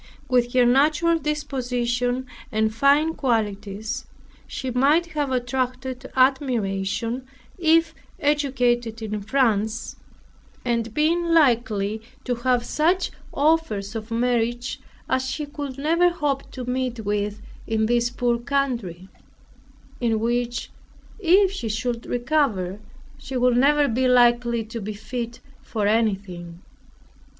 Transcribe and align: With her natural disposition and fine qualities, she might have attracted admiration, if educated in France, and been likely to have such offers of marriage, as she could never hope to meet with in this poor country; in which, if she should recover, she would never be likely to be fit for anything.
With 0.27 0.53
her 0.53 0.65
natural 0.65 1.19
disposition 1.19 2.25
and 2.51 2.73
fine 2.73 3.13
qualities, 3.13 4.07
she 4.47 4.71
might 4.71 5.05
have 5.13 5.29
attracted 5.29 6.11
admiration, 6.15 7.27
if 7.59 7.93
educated 8.19 9.03
in 9.03 9.21
France, 9.21 9.97
and 10.65 10.91
been 10.95 11.35
likely 11.35 12.01
to 12.23 12.33
have 12.33 12.65
such 12.65 13.11
offers 13.31 13.93
of 13.95 14.09
marriage, 14.09 14.79
as 15.07 15.29
she 15.29 15.45
could 15.45 15.77
never 15.77 16.09
hope 16.09 16.49
to 16.53 16.65
meet 16.65 17.01
with 17.01 17.39
in 17.67 17.85
this 17.85 18.09
poor 18.09 18.39
country; 18.39 19.07
in 19.99 20.19
which, 20.19 20.71
if 21.19 21.51
she 21.51 21.69
should 21.69 22.07
recover, 22.07 22.79
she 23.19 23.37
would 23.37 23.55
never 23.55 23.87
be 23.87 24.07
likely 24.07 24.63
to 24.63 24.81
be 24.81 24.93
fit 24.93 25.41
for 25.61 25.85
anything. 25.85 26.63